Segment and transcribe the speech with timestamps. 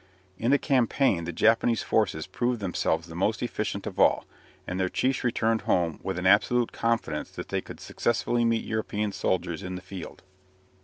[0.39, 4.25] In the campaign the Japanese forces proved themselves the most efficient of all,
[4.65, 9.11] and their chiefs returned home with an absolute confidence that they could successfully meet European
[9.11, 10.23] soldiers in the field.